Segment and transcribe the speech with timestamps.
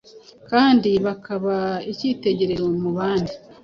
[0.49, 1.55] kandi bakaba
[1.91, 3.33] icyitegererezo mu bandi